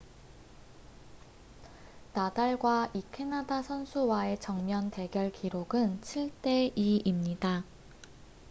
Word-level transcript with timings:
나달과 2.15 2.89
이 2.95 3.03
캐나다 3.11 3.61
선수와의 3.61 4.39
정면 4.39 4.89
대결 4.89 5.31
기록은 5.31 6.01
7 6.01 6.31
대 6.41 6.71
2입니다 6.75 7.61